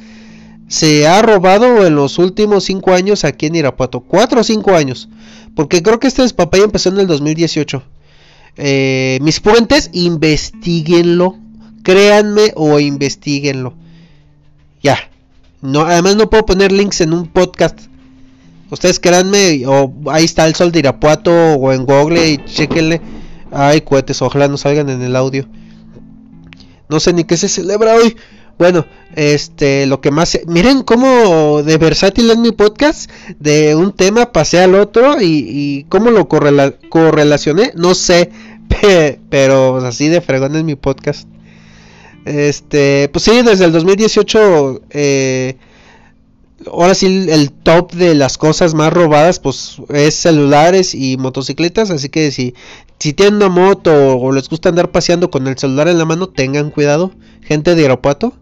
se 0.69 1.07
ha 1.07 1.23
robado 1.23 1.87
en 1.87 1.95
los 1.95 2.19
últimos 2.19 2.64
5 2.64 2.93
años 2.93 3.25
aquí 3.25 3.47
en 3.47 3.54
Irapuato. 3.54 4.00
4 4.00 4.40
o 4.40 4.45
5 4.45 4.75
años. 4.75 5.09
Porque 5.57 5.83
creo 5.83 5.99
que 5.99 6.09
este 6.09 6.23
despapaya 6.23 6.64
empezó 6.64 6.90
en 6.90 6.99
el 6.99 7.07
2018. 7.07 7.83
Eh, 8.57 9.19
mis 9.23 9.40
fuentes, 9.40 9.88
investiguenlo. 9.95 11.38
Créanme 11.83 12.52
o 12.54 12.78
investiguenlo. 12.78 13.75
Ya, 14.83 14.99
No, 15.64 15.80
además 15.80 16.16
no 16.16 16.28
puedo 16.28 16.44
poner 16.44 16.73
links 16.73 17.00
en 17.00 17.14
un 17.14 17.26
podcast. 17.26 17.80
Ustedes 18.71 19.00
créanme, 19.00 19.64
o 19.66 19.90
ahí 20.11 20.26
está 20.26 20.47
el 20.47 20.54
sol 20.54 20.71
de 20.71 20.80
Irapuato 20.80 21.33
o 21.33 21.73
en 21.73 21.87
Google 21.87 22.28
y 22.28 22.44
chequenle. 22.44 23.00
Ay, 23.50 23.80
cohetes, 23.80 24.21
ojalá 24.21 24.47
no 24.47 24.59
salgan 24.59 24.90
en 24.90 25.00
el 25.00 25.16
audio. 25.16 25.47
No 26.90 27.00
sé 27.00 27.14
ni 27.14 27.25
qué 27.25 27.38
se 27.38 27.49
celebra 27.49 27.94
hoy. 27.94 28.14
Bueno, 28.59 28.85
este, 29.16 29.87
lo 29.87 30.02
que 30.02 30.11
más... 30.11 30.38
Miren 30.47 30.83
cómo 30.83 31.62
de 31.62 31.78
versátil 31.78 32.30
es 32.30 32.37
mi 32.37 32.52
podcast. 32.52 33.11
De 33.38 33.75
un 33.75 33.92
tema 33.92 34.33
pasé 34.33 34.61
al 34.61 34.75
otro 34.75 35.18
y, 35.23 35.47
y 35.49 35.85
cómo 35.85 36.11
lo 36.11 36.28
correlacioné. 36.28 37.73
No 37.75 37.94
sé, 37.94 38.30
pero 39.30 39.78
así 39.78 40.09
de 40.09 40.21
fregón 40.21 40.56
es 40.56 40.64
mi 40.64 40.75
podcast. 40.75 41.26
Este, 42.25 43.09
pues 43.12 43.25
sí, 43.25 43.43
desde 43.43 43.64
el 43.64 43.73
2018... 43.73 44.83
Eh, 44.90 45.57
ahora 46.73 46.95
sí 46.95 47.26
el 47.28 47.50
top 47.50 47.93
de 47.93 48.14
las 48.14 48.38
cosas 48.38 48.73
más 48.73 48.90
robadas 48.90 49.38
pues 49.38 49.76
es 49.90 50.14
celulares 50.14 50.95
y 50.95 51.19
motocicletas 51.19 51.90
así 51.90 52.09
que 52.09 52.31
si 52.31 52.54
si 53.04 53.12
tienen 53.12 53.35
una 53.35 53.50
moto 53.50 54.16
o 54.16 54.33
les 54.33 54.49
gusta 54.49 54.71
andar 54.71 54.90
paseando 54.90 55.31
con 55.31 55.47
el 55.47 55.59
celular 55.59 55.88
en 55.88 55.99
la 55.99 56.07
mano 56.07 56.28
tengan 56.31 56.71
cuidado. 56.71 57.12
Gente 57.43 57.75
de 57.75 57.83
aeropuerto 57.83 58.33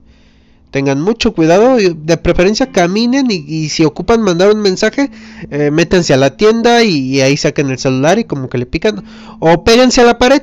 tengan 0.71 1.01
mucho 1.01 1.35
cuidado. 1.35 1.79
De 1.79 2.17
preferencia 2.17 2.71
caminen 2.71 3.27
y, 3.29 3.69
si 3.71 3.85
ocupan 3.85 4.23
mandar 4.23 4.53
un 4.53 4.61
mensaje 4.61 5.11
eh, 5.51 5.73
métanse 5.73 6.15
a 6.15 6.17
la 6.17 6.37
tienda 6.37 6.85
y, 6.85 7.21
ahí 7.21 7.37
saquen 7.37 7.71
el 7.71 7.79
celular 7.79 8.21
y 8.21 8.25
como 8.25 8.49
que 8.49 8.59
le 8.59 8.67
pican. 8.67 9.05
O 9.41 9.65
péguense 9.65 10.01
a 10.01 10.05
la 10.05 10.19
pared 10.19 10.43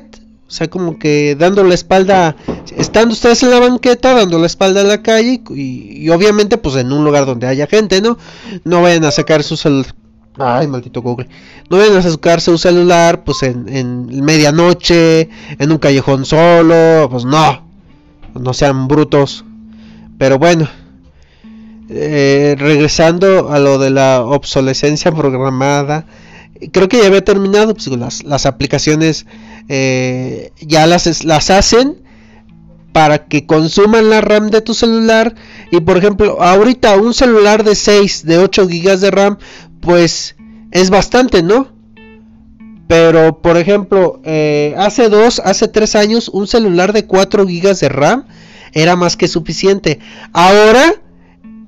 o 0.50 0.52
sea, 0.52 0.68
como 0.68 0.98
que 0.98 1.36
dando 1.36 1.62
la 1.62 1.74
espalda, 1.74 2.34
estando 2.76 3.12
ustedes 3.12 3.40
en 3.44 3.52
la 3.52 3.60
banqueta, 3.60 4.14
dando 4.14 4.36
la 4.40 4.46
espalda 4.46 4.80
a 4.80 4.84
la 4.84 5.00
calle 5.00 5.40
y, 5.48 6.08
obviamente 6.08 6.58
pues 6.58 6.74
en 6.74 6.90
un 6.90 7.04
lugar 7.04 7.24
donde 7.24 7.46
haya 7.46 7.68
gente, 7.68 8.02
¿no? 8.02 8.18
No 8.64 8.82
vayan 8.82 9.04
a 9.04 9.12
sacar 9.12 9.44
su 9.44 9.56
celular. 9.56 9.94
Ay, 10.36 10.66
maldito 10.66 11.02
Google. 11.02 11.28
No 11.70 11.76
vayan 11.76 11.98
a 11.98 12.02
sacarse 12.02 12.50
su 12.50 12.58
celular 12.58 13.22
pues 13.22 13.44
en, 13.44 13.68
en 13.68 14.24
medianoche, 14.24 15.30
en 15.60 15.70
un 15.70 15.78
callejón 15.78 16.24
solo, 16.24 17.06
pues 17.08 17.24
no. 17.24 17.64
No 18.34 18.52
sean 18.52 18.88
brutos. 18.88 19.44
Pero 20.18 20.40
bueno, 20.40 20.68
eh, 21.90 22.56
regresando 22.58 23.52
a 23.52 23.60
lo 23.60 23.78
de 23.78 23.90
la 23.90 24.24
obsolescencia 24.24 25.12
programada, 25.12 26.06
creo 26.72 26.88
que 26.88 26.98
ya 26.98 27.06
había 27.06 27.24
terminado 27.24 27.72
pues, 27.72 27.86
las, 27.86 28.24
las 28.24 28.46
aplicaciones 28.46 29.26
ya 30.60 30.86
las, 30.86 31.24
las 31.24 31.50
hacen 31.50 32.02
para 32.92 33.26
que 33.26 33.46
consuman 33.46 34.10
la 34.10 34.20
RAM 34.20 34.50
de 34.50 34.60
tu 34.60 34.74
celular. 34.74 35.34
Y 35.70 35.80
por 35.80 35.96
ejemplo 35.98 36.42
ahorita 36.42 36.96
un 36.96 37.14
celular 37.14 37.64
de 37.64 37.74
6 37.74 38.26
de 38.26 38.38
8 38.38 38.66
GB 38.66 38.98
de 38.98 39.10
RAM 39.10 39.38
pues 39.80 40.36
es 40.72 40.90
bastante 40.90 41.42
no 41.42 41.68
pero 42.86 43.40
por 43.40 43.56
ejemplo 43.56 44.20
eh, 44.24 44.74
hace 44.76 45.08
2 45.08 45.42
hace 45.44 45.68
3 45.68 45.94
años 45.94 46.28
un 46.28 46.46
celular 46.48 46.92
de 46.92 47.06
4 47.06 47.46
GB 47.46 47.78
de 47.78 47.88
RAM 47.88 48.26
era 48.72 48.96
más 48.96 49.16
que 49.16 49.28
suficiente. 49.28 50.00
Ahora 50.32 50.94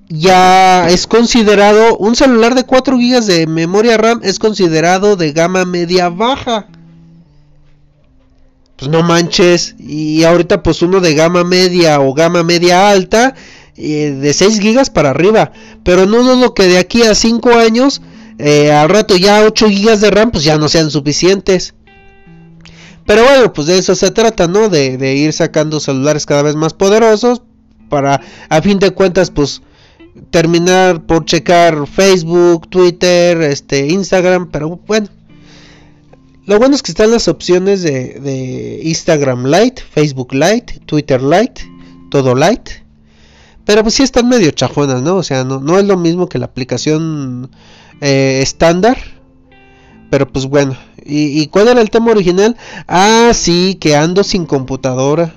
ya 0.09 0.89
es 0.89 1.07
considerado 1.07 1.97
un 1.97 2.17
celular 2.17 2.55
de 2.55 2.65
4 2.65 2.97
GB 2.97 3.25
de 3.25 3.47
memoria 3.47 3.97
RAM 3.97 4.21
es 4.23 4.39
considerado 4.39 5.17
de 5.17 5.33
gama 5.33 5.65
media 5.65 6.09
baja 6.11 6.67
pues 8.83 8.91
no 8.91 9.05
manches. 9.05 9.77
Y 9.79 10.25
ahorita 10.25 10.65
pues 10.65 10.83
uno 10.83 11.01
de 11.01 11.15
gama 11.15 11.45
media 11.45 12.01
o 12.01 12.13
gama 12.15 12.43
media 12.43 12.91
alta, 12.91 13.35
eh, 13.77 14.11
de 14.11 14.33
6 14.33 14.59
gigas 14.59 14.91
para 14.91 15.11
arriba. 15.11 15.53
Pero 15.85 16.05
no 16.07 16.21
lo 16.35 16.53
que 16.53 16.65
de 16.65 16.79
aquí 16.79 17.03
a 17.03 17.15
5 17.15 17.51
años, 17.51 18.03
eh, 18.39 18.73
al 18.73 18.89
rato 18.89 19.17
ya 19.17 19.45
8 19.45 19.69
gigas 19.69 20.01
de 20.01 20.11
RAM 20.11 20.33
pues 20.33 20.43
ya 20.43 20.59
no 20.59 20.69
sean 20.69 20.91
suficientes. 20.91 21.75
Pero 23.07 23.23
bueno, 23.23 23.53
pues 23.53 23.69
de 23.69 23.79
eso 23.79 23.95
se 23.95 24.11
trata, 24.11 24.49
¿no? 24.49 24.69
De, 24.69 24.97
de 24.97 25.15
ir 25.15 25.33
sacando 25.33 25.79
celulares 25.79 26.27
cada 26.27 26.43
vez 26.43 26.57
más 26.57 26.75
poderosos 26.75 27.43
para, 27.89 28.21
a 28.49 28.63
fin 28.63 28.81
de 28.81 28.91
cuentas, 28.91 29.31
pues 29.31 29.63
terminar 30.31 31.07
por 31.07 31.25
checar 31.25 31.87
Facebook, 31.87 32.69
Twitter, 32.69 33.43
este, 33.43 33.89
Instagram, 33.89 34.51
pero 34.51 34.81
bueno, 34.89 35.07
lo 36.45 36.59
bueno 36.59 36.75
es 36.75 36.83
que 36.83 36.91
están 36.91 37.11
las 37.11 37.29
opciones 37.29 37.83
de, 37.83 38.81
Instagram 38.83 39.47
Lite, 39.47 39.83
Facebook 39.83 40.35
Lite, 40.35 40.81
Twitter 40.87 41.23
Lite, 41.23 41.63
todo 42.11 42.35
Lite. 42.35 42.83
Pero 43.65 43.83
pues 43.83 43.95
sí 43.95 44.03
están 44.03 44.29
medio 44.29 44.51
chajonas, 44.51 45.03
¿no? 45.03 45.17
O 45.17 45.23
sea, 45.23 45.45
no, 45.45 45.79
es 45.79 45.85
lo 45.85 45.97
mismo 45.97 46.29
que 46.29 46.39
la 46.39 46.47
aplicación 46.47 47.51
eh, 48.01 48.41
estándar. 48.43 48.99
pero 50.11 50.27
pues 50.27 50.47
bueno. 50.47 50.77
¿Y, 51.05 51.49
cuál 51.49 51.69
era 51.69 51.81
el 51.81 51.91
tema 51.91 52.13
original? 52.13 52.57
Ah, 52.87 53.33
sí, 53.35 53.77
que 53.81 53.97
ando 53.97 54.23
sin 54.23 54.47
computadora. 54.47 55.35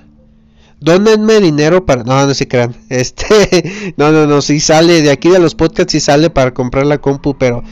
Dónenme 0.79 1.39
dinero 1.39 1.85
para... 1.85 2.03
No, 2.03 2.25
no 2.25 2.33
se 2.33 2.47
crean. 2.47 2.75
Este... 2.89 3.93
no, 3.97 4.11
no, 4.11 4.27
no. 4.27 4.41
Si 4.41 4.59
sale 4.59 5.01
de 5.01 5.11
aquí 5.11 5.29
de 5.29 5.39
los 5.39 5.55
podcasts, 5.55 5.91
si 5.91 5.99
sale 5.99 6.29
para 6.29 6.53
comprar 6.53 6.85
la 6.85 6.99
compu, 6.99 7.35
pero... 7.37 7.63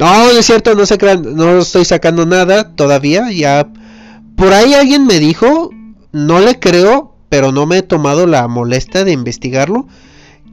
No, 0.00 0.30
es 0.30 0.46
cierto, 0.46 0.74
no 0.74 0.86
se 0.86 0.96
crean, 0.96 1.36
no 1.36 1.58
estoy 1.58 1.84
sacando 1.84 2.24
nada 2.24 2.74
todavía, 2.74 3.30
ya 3.30 3.68
por 4.34 4.54
ahí 4.54 4.72
alguien 4.72 5.06
me 5.06 5.18
dijo, 5.18 5.68
no 6.10 6.40
le 6.40 6.58
creo, 6.58 7.14
pero 7.28 7.52
no 7.52 7.66
me 7.66 7.76
he 7.76 7.82
tomado 7.82 8.26
la 8.26 8.48
molestia 8.48 9.04
de 9.04 9.12
investigarlo, 9.12 9.86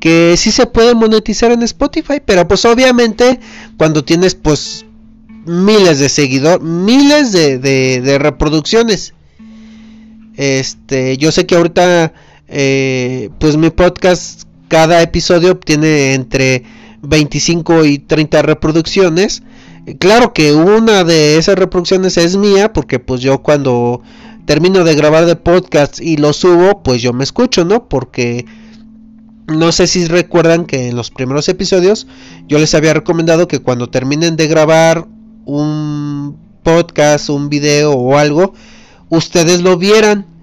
que 0.01 0.35
sí 0.35 0.51
se 0.51 0.65
puede 0.65 0.95
monetizar 0.95 1.53
en 1.53 1.63
Spotify, 1.63 2.21
pero 2.25 2.45
pues 2.45 2.65
obviamente 2.65 3.39
cuando 3.77 4.03
tienes 4.03 4.35
pues 4.35 4.85
miles 5.45 5.99
de 5.99 6.09
seguidores, 6.09 6.61
miles 6.61 7.31
de, 7.31 7.57
de, 7.57 8.19
reproducciones. 8.19 9.13
Este, 10.35 11.17
yo 11.17 11.31
sé 11.31 11.45
que 11.45 11.55
ahorita 11.55 12.11
eh, 12.49 13.29
pues 13.39 13.55
mi 13.55 13.69
podcast 13.69 14.43
cada 14.67 15.01
episodio 15.01 15.55
tiene 15.57 16.15
entre 16.15 16.65
25 17.01 17.85
y 17.85 17.99
30 17.99 18.41
reproducciones. 18.41 19.43
Claro 19.99 20.33
que 20.33 20.53
una 20.53 21.03
de 21.03 21.37
esas 21.37 21.57
reproducciones 21.57 22.17
es 22.17 22.35
mía, 22.35 22.73
porque 22.73 22.99
pues 22.99 23.21
yo 23.21 23.41
cuando 23.41 24.01
termino 24.45 24.83
de 24.83 24.95
grabar 24.95 25.25
de 25.25 25.35
podcast 25.35 25.99
y 26.01 26.17
lo 26.17 26.33
subo, 26.33 26.83
pues 26.83 27.01
yo 27.01 27.13
me 27.13 27.23
escucho, 27.23 27.65
¿no? 27.65 27.87
Porque 27.87 28.45
no 29.47 29.71
sé 29.71 29.87
si 29.87 30.05
recuerdan 30.05 30.65
que 30.65 30.89
en 30.89 30.95
los 30.95 31.09
primeros 31.09 31.47
episodios 31.47 32.07
yo 32.47 32.59
les 32.59 32.73
había 32.75 32.93
recomendado 32.93 33.47
que 33.47 33.59
cuando 33.59 33.89
terminen 33.89 34.35
de 34.35 34.47
grabar 34.47 35.07
un 35.45 36.37
podcast, 36.63 37.29
un 37.29 37.47
video 37.47 37.93
o 37.93 38.17
algo, 38.17 38.53
ustedes 39.09 39.61
lo 39.61 39.77
vieran 39.77 40.36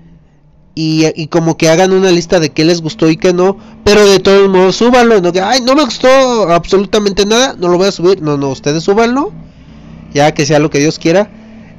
y, 0.74 1.28
como 1.28 1.56
que 1.56 1.68
hagan 1.68 1.92
una 1.92 2.10
lista 2.10 2.40
de 2.40 2.50
qué 2.50 2.64
les 2.64 2.82
gustó 2.82 3.08
y 3.08 3.16
qué 3.16 3.32
no, 3.32 3.56
pero 3.84 4.04
de 4.06 4.18
todos 4.18 4.48
modos 4.50 4.76
súbanlo, 4.76 5.20
no 5.20 5.32
que, 5.32 5.40
ay, 5.40 5.60
no 5.60 5.74
me 5.74 5.84
gustó 5.84 6.08
absolutamente 6.50 7.26
nada, 7.26 7.54
no 7.58 7.68
lo 7.68 7.78
voy 7.78 7.88
a 7.88 7.92
subir, 7.92 8.20
no, 8.20 8.36
no, 8.36 8.50
ustedes 8.50 8.82
súbanlo, 8.82 9.32
ya 10.12 10.34
que 10.34 10.46
sea 10.46 10.58
lo 10.58 10.70
que 10.70 10.80
Dios 10.80 10.98
quiera, 10.98 11.30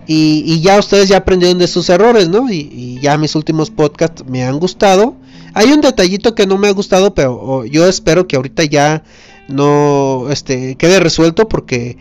y, 0.08 0.62
ya 0.62 0.80
ustedes 0.80 1.10
ya 1.10 1.18
aprendieron 1.18 1.58
de 1.58 1.68
sus 1.68 1.90
errores, 1.90 2.30
¿no? 2.30 2.50
Y, 2.50 3.00
ya 3.02 3.18
mis 3.18 3.36
últimos 3.36 3.70
podcasts 3.70 4.24
me 4.28 4.44
han 4.44 4.60
gustado, 4.60 5.16
hay 5.54 5.72
un 5.72 5.82
detallito 5.82 6.34
que 6.34 6.48
no 6.48 6.58
me 6.58 6.70
ha 6.70 6.72
gustado, 6.72 7.14
pero 7.14 7.66
yo 7.66 7.88
espero 7.88 8.28
que 8.28 8.38
ahorita 8.38 8.64
ya 8.64 9.04
no, 9.50 10.28
este, 10.30 10.76
quede 10.76 11.00
resuelto 11.00 11.48
porque 11.50 11.98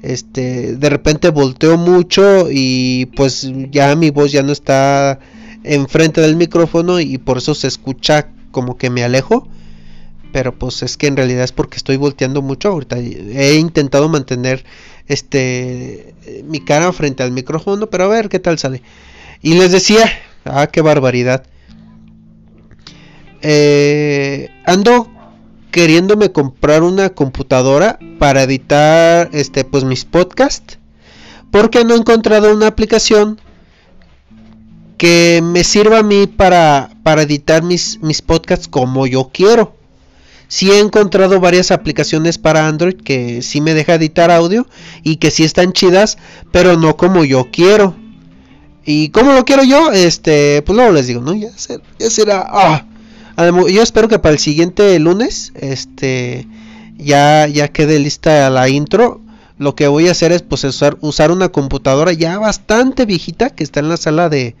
este 0.00 0.76
de 0.76 0.90
repente 0.90 1.30
volteo 1.30 1.76
mucho 1.76 2.46
y 2.50 3.06
pues 3.16 3.50
ya 3.72 3.96
mi 3.96 4.10
voz 4.10 4.30
ya 4.30 4.44
no 4.44 4.52
está 4.52 5.18
enfrente 5.74 6.20
del 6.20 6.36
micrófono 6.36 7.00
y 7.00 7.18
por 7.18 7.38
eso 7.38 7.54
se 7.54 7.68
escucha 7.68 8.28
como 8.50 8.76
que 8.76 8.90
me 8.90 9.04
alejo. 9.04 9.48
Pero 10.32 10.58
pues 10.58 10.82
es 10.82 10.96
que 10.96 11.06
en 11.06 11.16
realidad 11.16 11.44
es 11.44 11.52
porque 11.52 11.76
estoy 11.76 11.96
volteando 11.96 12.42
mucho 12.42 12.68
ahorita. 12.68 12.98
He 12.98 13.54
intentado 13.54 14.08
mantener 14.08 14.64
este 15.06 16.14
mi 16.44 16.60
cara 16.60 16.92
frente 16.92 17.22
al 17.22 17.32
micrófono, 17.32 17.88
pero 17.88 18.04
a 18.04 18.08
ver 18.08 18.28
qué 18.28 18.38
tal 18.38 18.58
sale. 18.58 18.82
Y 19.40 19.54
les 19.54 19.72
decía, 19.72 20.04
ah, 20.44 20.66
qué 20.66 20.82
barbaridad. 20.82 21.44
Eh, 23.40 24.50
ando 24.66 25.08
queriéndome 25.70 26.32
comprar 26.32 26.82
una 26.82 27.10
computadora 27.10 27.98
para 28.18 28.42
editar 28.42 29.30
este 29.32 29.64
pues 29.64 29.84
mis 29.84 30.04
podcasts 30.04 30.78
porque 31.50 31.84
no 31.84 31.94
he 31.94 31.98
encontrado 31.98 32.52
una 32.52 32.66
aplicación 32.66 33.40
que 34.98 35.40
me 35.42 35.64
sirva 35.64 36.00
a 36.00 36.02
mí 36.02 36.26
para, 36.26 36.90
para 37.02 37.22
editar 37.22 37.62
mis, 37.62 37.98
mis 38.02 38.20
podcasts 38.20 38.68
como 38.68 39.06
yo 39.06 39.30
quiero. 39.32 39.74
Sí 40.48 40.70
he 40.70 40.78
encontrado 40.80 41.40
varias 41.40 41.70
aplicaciones 41.70 42.38
para 42.38 42.66
Android 42.66 42.96
que 42.96 43.42
sí 43.42 43.60
me 43.60 43.74
deja 43.74 43.94
editar 43.94 44.30
audio 44.30 44.66
y 45.02 45.16
que 45.16 45.30
sí 45.30 45.44
están 45.44 45.72
chidas, 45.72 46.18
pero 46.52 46.76
no 46.76 46.96
como 46.96 47.24
yo 47.24 47.48
quiero. 47.50 47.94
Y 48.84 49.10
como 49.10 49.32
lo 49.32 49.44
quiero 49.44 49.64
yo, 49.64 49.92
este, 49.92 50.62
pues 50.62 50.74
luego 50.76 50.92
les 50.92 51.06
digo, 51.06 51.20
¿no? 51.20 51.34
Ya 51.34 51.50
será, 51.56 51.82
ya 51.98 52.10
será, 52.10 52.46
ah, 52.48 52.84
yo 53.68 53.82
espero 53.82 54.08
que 54.08 54.18
para 54.18 54.32
el 54.32 54.38
siguiente 54.38 54.98
lunes 54.98 55.52
este 55.54 56.48
ya 56.96 57.46
ya 57.46 57.68
quede 57.68 58.00
lista 58.00 58.50
la 58.50 58.68
intro 58.68 59.20
lo 59.58 59.74
que 59.74 59.86
voy 59.86 60.08
a 60.08 60.12
hacer 60.12 60.32
es 60.32 60.42
pues 60.42 60.64
usar, 60.64 60.96
usar 61.00 61.30
una 61.30 61.50
computadora 61.50 62.12
ya 62.12 62.38
bastante 62.38 63.06
viejita 63.06 63.50
que 63.50 63.64
está 63.64 63.80
en 63.80 63.88
la 63.88 63.96
sala 63.96 64.28
de, 64.28 64.56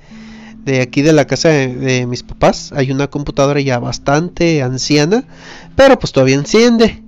de 0.64 0.80
aquí 0.80 1.02
de 1.02 1.12
la 1.12 1.26
casa 1.26 1.48
de, 1.48 2.06
mis 2.06 2.22
papás 2.22 2.72
hay 2.72 2.90
una 2.90 3.08
computadora 3.08 3.60
ya 3.60 3.78
bastante 3.78 4.62
anciana 4.62 5.24
pero 5.76 5.98
pues 5.98 6.12
todavía 6.12 6.36
enciende 6.36 7.02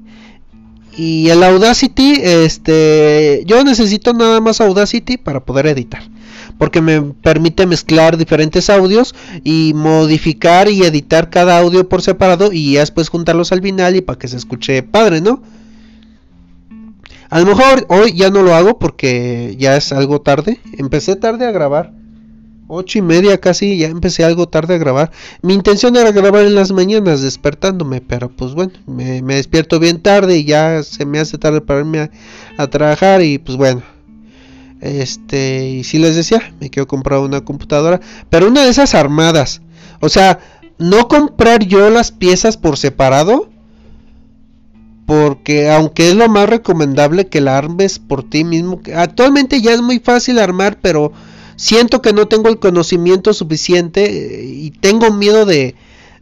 y 0.97 1.29
el 1.29 1.43
Audacity 1.43 2.15
este 2.23 3.43
yo 3.47 3.63
necesito 3.65 4.13
nada 4.13 4.41
más 4.41 4.61
Audacity 4.61 5.17
para 5.17 5.41
poder 5.41 5.67
editar 5.67 6.03
porque 6.61 6.83
me 6.83 7.01
permite 7.01 7.67
mezclar 7.67 8.19
diferentes 8.19 8.69
audios 8.69 9.15
y 9.45 9.73
modificar 9.75 10.69
y 10.69 10.83
editar 10.83 11.31
cada 11.31 11.59
audio 11.59 11.89
por 11.89 12.03
separado 12.03 12.53
y 12.53 12.75
ya 12.75 12.81
después 12.81 13.09
juntarlos 13.09 13.51
al 13.53 13.63
final 13.63 13.97
y 13.97 14.03
para 14.03 14.19
que 14.19 14.29
se 14.29 14.37
escuche 14.37 14.83
padre, 14.83 15.23
¿no? 15.23 15.43
A 17.31 17.39
lo 17.39 17.47
mejor 17.47 17.87
hoy 17.89 18.13
ya 18.13 18.29
no 18.29 18.43
lo 18.43 18.55
hago 18.55 18.79
porque 18.79 19.57
ya 19.59 19.77
es 19.77 19.91
algo 19.93 20.21
tarde. 20.21 20.61
Empecé 20.77 21.17
tarde 21.17 21.47
a 21.47 21.53
grabar 21.53 21.93
ocho 22.71 22.99
y 22.99 23.03
media 23.03 23.39
casi, 23.39 23.77
ya 23.77 23.89
empecé 23.89 24.25
algo 24.25 24.49
tarde 24.49 24.75
a 24.75 24.79
grabar. 24.79 25.11
Mi 25.43 25.55
intención 25.55 25.97
era 25.97 26.13
grabar 26.13 26.45
en 26.45 26.55
las 26.55 26.73
mañanas 26.73 27.21
despertándome, 27.21 28.01
pero 28.01 28.31
pues 28.31 28.55
bueno, 28.55 28.73
me, 28.87 29.21
despierto 29.23 29.81
bien 29.81 30.01
tarde 30.01 30.39
y 30.39 30.45
ya 30.45 30.83
se 30.83 31.05
me 31.05 31.19
hace 31.19 31.37
tarde 31.37 31.61
para 31.61 31.81
irme 31.81 32.11
a, 32.57 32.67
trabajar 32.69 33.23
y 33.23 33.39
pues 33.39 33.59
bueno. 33.59 33.83
Este, 34.81 35.69
y 35.69 35.85
si 35.85 35.99
les 35.99 36.15
decía, 36.15 36.55
me 36.61 36.71
quiero 36.71 36.87
comprar 36.87 37.19
una 37.19 37.43
computadora, 37.43 38.01
pero 38.31 38.49
una 38.49 38.63
de 38.63 38.71
esas 38.71 38.95
armadas. 38.95 39.61
O 40.01 40.09
sea, 40.09 40.39
no 40.79 41.09
comprar 41.09 41.67
yo 41.67 41.91
las 41.91 42.13
piezas 42.13 42.57
por 42.57 42.79
separado, 42.79 43.51
porque 45.05 45.71
aunque 45.71 46.09
es 46.09 46.15
lo 46.15 46.29
más 46.29 46.49
recomendable 46.49 47.27
que 47.27 47.41
la 47.41 47.59
armes 47.59 47.99
por 47.99 48.23
ti 48.23 48.45
mismo, 48.45 48.81
actualmente 48.95 49.61
ya 49.61 49.73
es 49.73 49.83
muy 49.83 49.99
fácil 49.99 50.39
armar, 50.39 50.79
pero 50.81 51.13
siento 51.61 52.01
que 52.01 52.15
no 52.15 52.27
tengo 52.27 52.49
el 52.49 52.59
conocimiento 52.59 53.35
suficiente 53.35 54.05
eh, 54.07 54.45
y 54.47 54.71
tengo 54.71 55.13
miedo 55.13 55.45
de, 55.45 55.75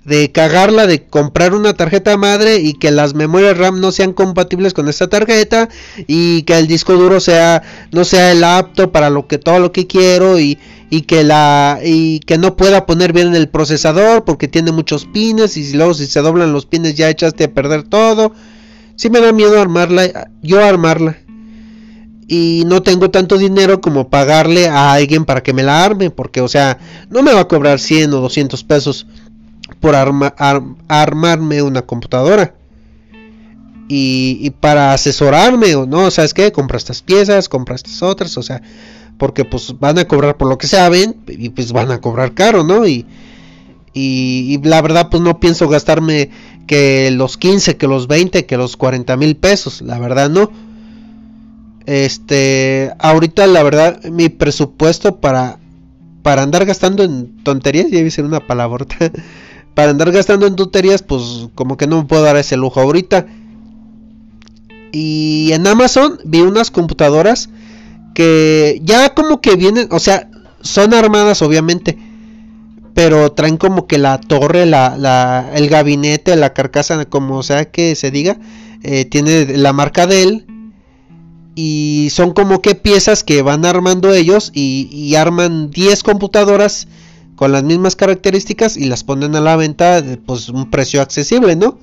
de 0.04 0.32
cagarla, 0.32 0.88
de 0.88 1.04
comprar 1.04 1.54
una 1.54 1.74
tarjeta 1.74 2.16
madre 2.16 2.58
y 2.58 2.74
que 2.74 2.90
las 2.90 3.14
memorias 3.14 3.56
RAM 3.56 3.80
no 3.80 3.92
sean 3.92 4.14
compatibles 4.14 4.74
con 4.74 4.88
esta 4.88 5.06
tarjeta 5.06 5.68
y 6.08 6.42
que 6.42 6.58
el 6.58 6.66
disco 6.66 6.94
duro 6.94 7.20
sea 7.20 7.62
no 7.92 8.04
sea 8.04 8.32
el 8.32 8.42
apto 8.42 8.90
para 8.90 9.10
lo 9.10 9.28
que 9.28 9.38
todo 9.38 9.60
lo 9.60 9.70
que 9.70 9.86
quiero 9.86 10.40
y, 10.40 10.58
y 10.90 11.02
que 11.02 11.22
la 11.22 11.78
y 11.84 12.18
que 12.20 12.36
no 12.36 12.56
pueda 12.56 12.84
poner 12.84 13.12
bien 13.12 13.36
el 13.36 13.48
procesador 13.48 14.24
porque 14.24 14.48
tiene 14.48 14.72
muchos 14.72 15.04
pines 15.04 15.56
y 15.56 15.72
luego 15.72 15.94
si 15.94 16.06
se 16.06 16.20
doblan 16.20 16.52
los 16.52 16.66
pines 16.66 16.96
ya 16.96 17.08
echaste 17.08 17.44
a 17.44 17.54
perder 17.54 17.84
todo. 17.84 18.32
Si 18.96 19.08
me 19.08 19.20
da 19.20 19.30
miedo 19.30 19.60
armarla, 19.60 20.32
yo 20.42 20.64
armarla 20.64 21.16
y 22.30 22.64
no 22.66 22.82
tengo 22.82 23.10
tanto 23.10 23.38
dinero 23.38 23.80
como 23.80 24.10
pagarle 24.10 24.68
a 24.68 24.92
alguien 24.92 25.24
para 25.24 25.42
que 25.42 25.54
me 25.54 25.62
la 25.62 25.82
arme, 25.82 26.10
porque 26.10 26.42
o 26.42 26.48
sea, 26.48 26.78
no 27.08 27.22
me 27.22 27.32
va 27.32 27.40
a 27.40 27.48
cobrar 27.48 27.80
100 27.80 28.12
o 28.12 28.20
200 28.20 28.64
pesos 28.64 29.06
por 29.80 29.94
armarme 29.96 31.62
una 31.62 31.82
computadora. 31.82 32.54
Y, 33.90 34.50
para 34.60 34.92
asesorarme, 34.92 35.74
o 35.74 35.86
no, 35.86 36.10
¿sabes 36.10 36.34
qué? 36.34 36.52
Compra 36.52 36.76
estas 36.76 37.00
piezas, 37.00 37.48
compra 37.48 37.74
estas 37.74 38.02
otras, 38.02 38.36
o 38.36 38.42
sea, 38.42 38.60
porque 39.16 39.46
pues 39.46 39.74
van 39.80 39.98
a 39.98 40.06
cobrar 40.06 40.36
por 40.36 40.46
lo 40.46 40.58
que 40.58 40.66
saben 40.66 41.16
y 41.26 41.48
pues 41.48 41.72
van 41.72 41.90
a 41.90 41.98
cobrar 41.98 42.34
caro, 42.34 42.64
¿no? 42.64 42.86
Y, 42.86 43.06
y, 43.94 44.54
y, 44.54 44.58
la 44.62 44.82
verdad 44.82 45.08
pues 45.10 45.22
no 45.22 45.40
pienso 45.40 45.68
gastarme 45.68 46.28
que 46.66 47.10
los 47.10 47.38
15, 47.38 47.78
que 47.78 47.86
los 47.86 48.08
20, 48.08 48.44
que 48.44 48.58
los 48.58 48.76
40 48.76 49.16
mil 49.16 49.36
pesos, 49.36 49.80
la 49.80 49.98
verdad 49.98 50.28
no 50.28 50.50
este, 51.88 52.92
ahorita 52.98 53.46
la 53.46 53.62
verdad, 53.62 54.04
mi 54.04 54.28
presupuesto 54.28 55.20
para, 55.20 55.58
para 56.22 56.42
andar 56.42 56.66
gastando 56.66 57.02
en 57.02 57.42
tonterías, 57.42 57.90
ya 57.90 58.10
ser 58.10 58.26
una 58.26 58.46
palabra, 58.46 58.84
para 59.74 59.92
andar 59.92 60.12
gastando 60.12 60.46
en 60.46 60.54
tonterías, 60.54 61.02
pues 61.02 61.48
como 61.54 61.78
que 61.78 61.86
no 61.86 61.96
me 61.96 62.04
puedo 62.04 62.22
dar 62.22 62.36
ese 62.36 62.58
lujo 62.58 62.78
ahorita. 62.82 63.24
Y 64.92 65.50
en 65.52 65.66
Amazon 65.66 66.18
vi 66.26 66.42
unas 66.42 66.70
computadoras 66.70 67.48
que 68.14 68.82
ya 68.84 69.14
como 69.14 69.40
que 69.40 69.56
vienen, 69.56 69.88
o 69.90 69.98
sea, 69.98 70.28
son 70.60 70.92
armadas 70.92 71.40
obviamente, 71.40 71.96
pero 72.92 73.32
traen 73.32 73.56
como 73.56 73.86
que 73.86 73.96
la 73.96 74.20
torre, 74.20 74.66
la, 74.66 74.98
la, 74.98 75.52
el 75.54 75.70
gabinete, 75.70 76.36
la 76.36 76.52
carcasa, 76.52 77.06
como 77.06 77.42
sea 77.42 77.70
que 77.70 77.94
se 77.94 78.10
diga, 78.10 78.36
eh, 78.82 79.06
tiene 79.06 79.56
la 79.56 79.72
marca 79.72 80.06
de 80.06 80.22
él 80.24 80.46
y 81.60 82.10
son 82.10 82.34
como 82.34 82.62
que 82.62 82.76
piezas 82.76 83.24
que 83.24 83.42
van 83.42 83.64
armando 83.64 84.14
ellos 84.14 84.52
y, 84.54 85.16
arman 85.16 85.72
10 85.72 86.04
computadoras 86.04 86.86
con 87.34 87.50
las 87.50 87.64
mismas 87.64 87.96
características 87.96 88.76
y 88.76 88.84
las 88.84 89.02
ponen 89.02 89.34
a 89.34 89.40
la 89.40 89.56
venta 89.56 90.00
pues 90.24 90.50
un 90.50 90.70
precio 90.70 91.02
accesible, 91.02 91.56
¿no? 91.56 91.76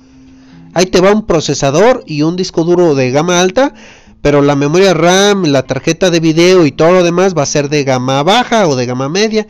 Ahí 0.72 0.86
te 0.86 1.02
va 1.02 1.12
un 1.12 1.26
procesador 1.26 2.04
y 2.06 2.22
un 2.22 2.36
disco 2.36 2.64
duro 2.64 2.94
de 2.94 3.10
gama 3.10 3.38
alta, 3.42 3.74
pero 4.22 4.40
la 4.40 4.56
memoria 4.56 4.94
RAM, 4.94 5.44
la 5.44 5.64
tarjeta 5.64 6.08
de 6.10 6.20
video 6.20 6.64
y 6.64 6.72
todo 6.72 6.92
lo 6.92 7.02
demás 7.02 7.34
va 7.36 7.42
a 7.42 7.46
ser 7.46 7.68
de 7.68 7.84
gama 7.84 8.22
baja 8.22 8.68
o 8.68 8.76
de 8.76 8.86
gama 8.86 9.10
media. 9.10 9.46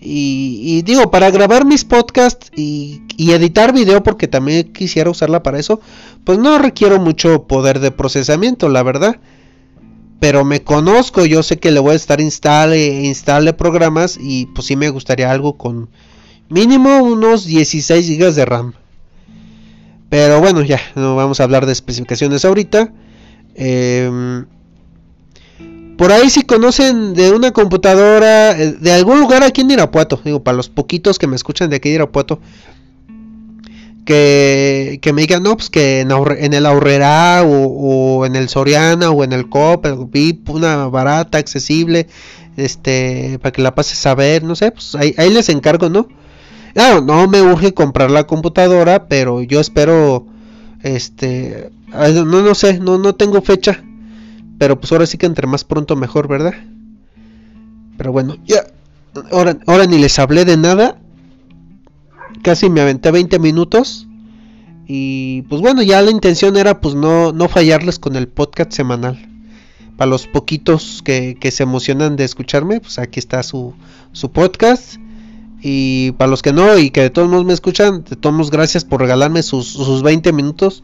Y, 0.00 0.82
digo, 0.82 1.12
para 1.12 1.30
grabar 1.30 1.64
mis 1.64 1.84
podcasts 1.84 2.50
y, 2.56 3.02
y, 3.16 3.30
editar 3.32 3.72
video, 3.72 4.02
porque 4.02 4.26
también 4.26 4.72
quisiera 4.72 5.10
usarla 5.10 5.44
para 5.44 5.60
eso, 5.60 5.80
pues 6.24 6.40
no 6.40 6.58
requiero 6.58 6.98
mucho 6.98 7.44
poder 7.46 7.78
de 7.78 7.92
procesamiento, 7.92 8.68
la 8.68 8.82
verdad 8.82 9.20
pero 10.20 10.44
me 10.44 10.62
conozco, 10.62 11.24
yo 11.24 11.42
sé 11.42 11.58
que 11.58 11.70
le 11.70 11.80
voy 11.80 11.94
a 11.94 11.96
estar 11.96 12.20
instale, 12.20 13.04
instale 13.06 13.54
programas 13.54 14.18
y 14.20 14.46
pues 14.46 14.66
sí 14.66 14.76
me 14.76 14.90
gustaría 14.90 15.30
algo 15.30 15.56
con 15.56 15.88
mínimo 16.50 17.02
unos 17.02 17.46
16 17.46 18.18
GB 18.18 18.34
de 18.34 18.44
RAM. 18.44 18.74
Pero 20.10 20.40
bueno, 20.40 20.62
ya, 20.62 20.80
no 20.94 21.16
vamos 21.16 21.40
a 21.40 21.44
hablar 21.44 21.64
de 21.64 21.72
especificaciones 21.72 22.44
ahorita. 22.44 22.92
Em, 23.54 24.44
por 25.96 26.12
ahí 26.12 26.28
si 26.28 26.42
conocen 26.42 27.14
de 27.14 27.30
una 27.30 27.52
computadora, 27.52 28.50
eh, 28.60 28.72
de 28.72 28.92
algún 28.92 29.20
lugar 29.20 29.42
aquí 29.42 29.62
en 29.62 29.70
Irapuato, 29.70 30.20
digo, 30.24 30.42
para 30.42 30.56
los 30.56 30.68
poquitos 30.68 31.18
que 31.18 31.28
me 31.28 31.36
escuchan 31.36 31.70
de 31.70 31.76
aquí 31.76 31.88
de 31.88 31.94
Irapuato, 31.94 32.40
que, 34.10 35.12
me 35.14 35.22
digan, 35.22 35.42
no, 35.42 35.56
pues 35.56 35.70
que 35.70 36.00
en, 36.00 36.52
el 36.52 36.66
Ahorrera 36.66 37.42
o, 37.44 38.26
en 38.26 38.34
el 38.34 38.48
Soriana 38.48 39.10
o 39.10 39.22
en 39.22 39.32
el 39.32 39.48
COP, 39.48 39.86
vi 40.10 40.42
una 40.48 40.88
barata, 40.88 41.38
accesible, 41.38 42.08
este, 42.56 43.38
para 43.40 43.52
que 43.52 43.62
la 43.62 43.74
pases 43.74 44.04
a 44.06 44.14
ver, 44.14 44.42
no 44.42 44.56
sé, 44.56 44.72
pues 44.72 44.96
ahí, 44.96 45.14
les 45.30 45.48
encargo, 45.48 45.88
¿no? 45.88 46.08
Claro, 46.74 47.00
no 47.02 47.28
me 47.28 47.40
urge 47.40 47.72
comprar 47.72 48.10
la 48.10 48.24
computadora, 48.26 49.06
pero 49.06 49.42
yo 49.42 49.60
espero, 49.60 50.26
este, 50.82 51.70
no, 51.92 52.24
no 52.24 52.54
sé, 52.54 52.80
no, 52.80 52.98
no 52.98 53.14
tengo 53.14 53.42
fecha, 53.42 53.82
pero 54.58 54.80
pues 54.80 54.90
ahora 54.90 55.06
sí 55.06 55.18
que 55.18 55.26
entre 55.26 55.46
más 55.46 55.64
pronto 55.64 55.94
mejor, 55.94 56.26
¿verdad? 56.26 56.54
Pero 57.96 58.12
bueno, 58.12 58.36
ya, 58.44 58.64
ahora, 59.30 59.56
ahora 59.66 59.86
ni 59.86 59.98
les 59.98 60.18
hablé 60.18 60.44
de 60.44 60.56
nada, 60.56 60.98
casi 62.42 62.70
me 62.70 62.80
aventé 62.80 63.10
20 63.10 63.38
minutos. 63.38 64.06
Y 64.86 65.42
pues 65.42 65.60
bueno, 65.60 65.82
ya 65.82 66.02
la 66.02 66.10
intención 66.10 66.56
era 66.56 66.80
pues 66.80 66.94
no, 66.94 67.32
no 67.32 67.48
fallarles 67.48 67.98
con 67.98 68.16
el 68.16 68.28
podcast 68.28 68.72
semanal. 68.72 69.26
Para 69.96 70.10
los 70.10 70.26
poquitos 70.26 71.02
que, 71.04 71.36
se 71.50 71.62
emocionan 71.62 72.16
de 72.16 72.24
escucharme, 72.24 72.80
pues 72.80 72.98
aquí 72.98 73.20
está 73.20 73.42
su, 73.42 73.74
su 74.12 74.32
podcast. 74.32 74.96
Y 75.62 76.12
para 76.12 76.30
los 76.30 76.42
que 76.42 76.52
no 76.52 76.78
y 76.78 76.90
que 76.90 77.02
de 77.02 77.10
todos 77.10 77.28
modos 77.28 77.44
me 77.44 77.52
escuchan, 77.52 78.02
de 78.04 78.16
todos 78.16 78.34
modos 78.34 78.50
gracias 78.50 78.84
por 78.84 79.00
regalarme 79.00 79.42
sus, 79.42 79.68
sus 79.68 80.02
20 80.02 80.32
minutos. 80.32 80.82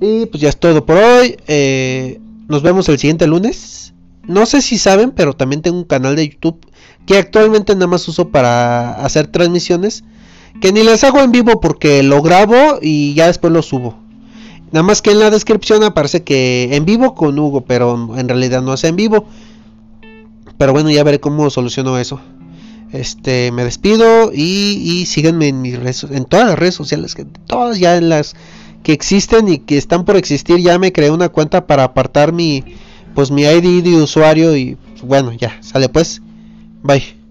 Y 0.00 0.26
pues 0.26 0.40
ya 0.42 0.48
es 0.48 0.58
todo 0.58 0.84
por 0.84 0.98
hoy. 0.98 1.36
Eh, 1.46 2.20
nos 2.48 2.62
vemos 2.62 2.88
el 2.88 2.98
siguiente 2.98 3.26
lunes. 3.26 3.94
No 4.24 4.44
sé 4.44 4.60
si 4.60 4.76
saben, 4.76 5.12
pero 5.12 5.34
también 5.34 5.62
tengo 5.62 5.78
un 5.78 5.84
canal 5.84 6.16
de 6.16 6.28
YouTube 6.28 6.58
que 7.06 7.16
actualmente 7.16 7.74
nada 7.74 7.86
más 7.86 8.06
uso 8.08 8.28
para 8.28 9.04
hacer 9.04 9.28
transmisiones 9.28 10.04
que 10.60 10.72
ni 10.72 10.82
les 10.82 11.04
hago 11.04 11.20
en 11.20 11.32
vivo 11.32 11.60
porque 11.60 12.02
lo 12.02 12.22
grabo 12.22 12.78
y 12.80 13.14
ya 13.14 13.26
después 13.26 13.52
lo 13.52 13.62
subo. 13.62 13.96
Nada 14.72 14.82
más 14.82 15.00
que 15.00 15.12
en 15.12 15.20
la 15.20 15.30
descripción 15.30 15.82
aparece 15.84 16.22
que 16.22 16.74
en 16.74 16.84
vivo 16.84 17.14
con 17.14 17.38
Hugo, 17.38 17.62
pero 17.62 18.16
en 18.16 18.28
realidad 18.28 18.62
no 18.62 18.74
es 18.74 18.84
en 18.84 18.96
vivo. 18.96 19.26
Pero 20.58 20.72
bueno, 20.72 20.90
ya 20.90 21.04
veré 21.04 21.20
cómo 21.20 21.48
soluciono 21.50 21.98
eso. 21.98 22.20
Este, 22.92 23.52
me 23.52 23.64
despido 23.64 24.32
y, 24.32 24.80
y 24.82 25.06
síganme 25.06 25.48
en 25.48 25.60
mis 25.60 25.78
redes, 25.78 26.04
en 26.04 26.24
todas 26.24 26.46
las 26.46 26.58
redes 26.58 26.74
sociales, 26.74 27.14
que 27.14 27.24
todas 27.24 27.78
ya 27.78 27.96
en 27.96 28.08
las 28.08 28.34
que 28.82 28.92
existen 28.92 29.48
y 29.48 29.58
que 29.58 29.76
están 29.76 30.04
por 30.04 30.16
existir, 30.16 30.58
ya 30.58 30.78
me 30.78 30.92
creé 30.92 31.10
una 31.10 31.28
cuenta 31.28 31.66
para 31.66 31.84
apartar 31.84 32.32
mi 32.32 32.64
pues 33.14 33.30
mi 33.30 33.42
ID 33.42 33.82
de 33.82 33.96
usuario 34.02 34.54
y 34.56 34.76
bueno, 35.02 35.32
ya, 35.32 35.56
sale 35.60 35.88
pues. 35.88 36.22
Bye. 36.82 37.25